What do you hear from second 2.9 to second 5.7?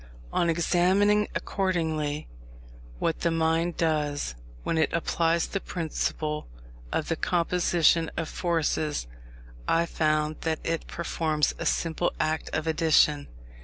what the mind does when it applies the